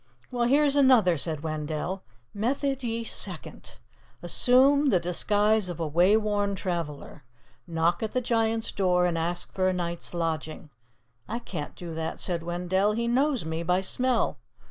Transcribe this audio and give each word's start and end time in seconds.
"Well, 0.31 0.47
here's 0.47 0.75
another," 0.75 1.15
said 1.15 1.41
Wendell. 1.41 2.01
"'Method 2.33 2.81
ye 2.83 3.03
second: 3.03 3.77
Assume 4.23 4.87
the 4.89 4.99
disguise 4.99 5.69
of 5.69 5.79
a 5.79 5.85
wayworn 5.87 6.55
traveler. 6.55 7.23
Knock 7.67 8.01
at 8.01 8.13
the 8.13 8.19
giant's 8.19 8.71
door 8.71 9.05
and 9.05 9.15
ask 9.15 9.51
for 9.53 9.69
a 9.69 9.73
night's 9.73 10.15
lodging.' 10.15 10.71
I 11.27 11.37
can't 11.37 11.75
do 11.75 11.93
that," 11.93 12.19
said 12.19 12.41
Wendell. 12.41 12.93
"He 12.93 13.07
knows 13.07 13.45
me 13.45 13.61
by 13.61 13.81
smell." 13.81 14.39